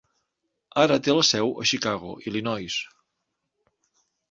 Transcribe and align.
Ara 0.83 0.97
té 1.07 1.15
la 1.17 1.25
seu 1.33 1.51
a 1.65 1.67
Chicago, 1.73 2.15
Illinois. 2.33 2.81